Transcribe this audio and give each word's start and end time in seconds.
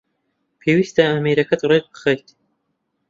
پێویستە 0.61 1.03
ئامێرەکەت 1.09 1.61
رێک 1.69 1.85
بخەیت 1.93 2.27